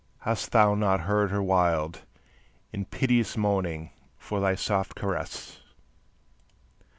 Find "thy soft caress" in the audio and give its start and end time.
4.39-5.59